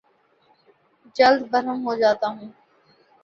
جلد 1.15 1.41
برہم 1.51 1.79
ہو 1.85 1.93
جاتا 1.95 2.27
ہوں 2.29 2.49